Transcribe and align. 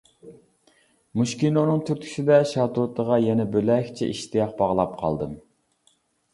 مۇشۇ 1.21 1.37
كىنونىڭ 1.43 1.83
تۈرتكىسىدە 1.91 2.39
شاتۇتىغا 2.53 3.21
يەنە 3.27 3.47
بۆلەكچە 3.55 4.11
ئىشتىياق 4.17 4.59
باغلاپ 4.65 5.01
قالدىم. 5.07 5.41